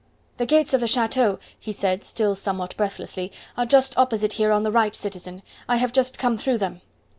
[0.37, 4.63] "The gates of the chateau," he said, still somewhat breathlessly, "are just opposite here on
[4.63, 5.43] the right, citizen.
[5.69, 6.81] I have just come through them."